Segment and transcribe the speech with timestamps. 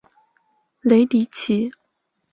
[0.81, 1.69] 雷迪奇。